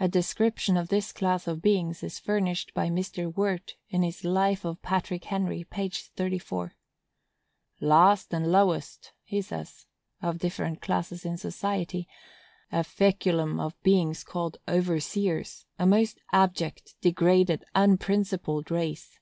A 0.00 0.08
description 0.08 0.76
of 0.76 0.88
this 0.88 1.12
class 1.12 1.46
of 1.46 1.62
beings 1.62 2.02
is 2.02 2.18
furnished 2.18 2.74
by 2.74 2.88
Mr. 2.88 3.32
Wirt, 3.32 3.76
in 3.88 4.02
his 4.02 4.24
Life 4.24 4.64
of 4.64 4.82
Patrick 4.82 5.26
Henry, 5.26 5.62
page 5.62 6.02
34. 6.08 6.74
"Last 7.78 8.34
and 8.34 8.50
lowest," 8.50 9.12
he 9.22 9.40
says, 9.40 9.86
[of 10.20 10.38
different 10.38 10.82
classes 10.82 11.24
in 11.24 11.36
society] 11.36 12.08
"a 12.72 12.82
feculum 12.82 13.60
of 13.60 13.80
beings 13.84 14.24
called 14.24 14.56
overseers,—a 14.66 15.86
most 15.86 16.18
abject, 16.32 16.96
degraded, 17.00 17.62
unprincipled 17.76 18.72
race." 18.72 19.20